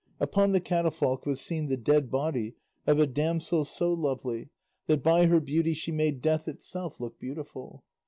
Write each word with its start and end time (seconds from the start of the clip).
Upon 0.19 0.51
the 0.51 0.59
catafalque 0.59 1.27
was 1.27 1.41
seen 1.41 1.67
the 1.67 1.77
dead 1.77 2.09
body 2.09 2.55
of 2.87 2.97
a 2.97 3.05
damsel 3.05 3.63
so 3.65 3.93
lovely 3.93 4.49
that 4.87 5.03
by 5.03 5.27
her 5.27 5.39
beauty 5.39 5.75
she 5.75 5.91
made 5.91 6.21
death 6.21 6.47
itself 6.47 6.99
look 6.99 7.19
beautiful. 7.19 7.83